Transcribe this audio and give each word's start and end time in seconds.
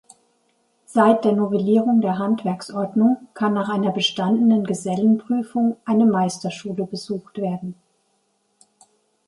Seit 0.87 1.25
der 1.25 1.33
Novellierung 1.33 2.01
der 2.01 2.17
Handwerksordnung 2.17 3.17
kann 3.35 3.53
nach 3.53 3.69
einer 3.69 3.91
bestandenen 3.91 4.63
Gesellenprüfung 4.63 5.77
eine 5.85 6.07
Meisterschule 6.07 6.85
besucht 6.87 7.37
werden. 7.37 7.75